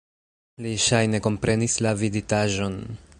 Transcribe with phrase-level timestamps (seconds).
[0.65, 2.81] Li ŝajne komprenis la viditaĵon.